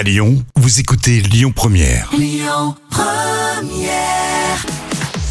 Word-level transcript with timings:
À 0.00 0.02
Lyon, 0.02 0.42
vous 0.56 0.80
écoutez 0.80 1.20
Lyon 1.20 1.52
Première. 1.54 2.08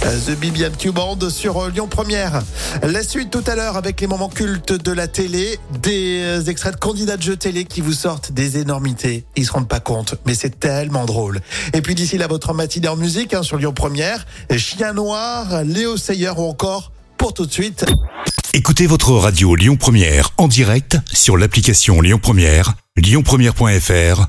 The 0.00 0.30
Bibian 0.40 0.70
Band 0.94 1.28
sur 1.28 1.62
euh, 1.62 1.68
Lyon 1.68 1.86
Première. 1.86 2.42
La 2.82 3.02
suite 3.02 3.30
tout 3.30 3.44
à 3.46 3.56
l'heure 3.56 3.76
avec 3.76 4.00
les 4.00 4.06
moments 4.06 4.30
cultes 4.30 4.72
de 4.72 4.90
la 4.90 5.06
télé, 5.06 5.58
des 5.82 6.22
euh, 6.22 6.44
extraits 6.44 6.76
de 6.76 6.80
candidats 6.80 7.18
de 7.18 7.22
jeux 7.22 7.36
télé 7.36 7.66
qui 7.66 7.82
vous 7.82 7.92
sortent 7.92 8.32
des 8.32 8.56
énormités. 8.56 9.26
Ils 9.36 9.44
se 9.44 9.52
rendent 9.52 9.68
pas 9.68 9.80
compte, 9.80 10.14
mais 10.24 10.32
c'est 10.34 10.58
tellement 10.58 11.04
drôle. 11.04 11.42
Et 11.74 11.82
puis 11.82 11.94
d'ici 11.94 12.16
là, 12.16 12.26
votre 12.26 12.54
matinée 12.54 12.88
en 12.88 12.96
musique 12.96 13.34
hein, 13.34 13.42
sur 13.42 13.58
Lyon 13.58 13.74
Première, 13.74 14.24
Chien 14.56 14.94
Noir, 14.94 15.62
Léo 15.64 15.98
Sayer 15.98 16.30
ou 16.38 16.48
encore 16.48 16.90
pour 17.18 17.34
tout 17.34 17.44
de 17.44 17.52
suite. 17.52 17.84
Écoutez 18.54 18.86
votre 18.86 19.12
radio 19.12 19.56
Lyon 19.56 19.76
Première 19.76 20.30
en 20.38 20.48
direct 20.48 20.96
sur 21.12 21.36
l'application 21.36 22.00
Lyon 22.00 22.18
Première, 22.18 22.72
lyonpremière.fr 22.96 24.28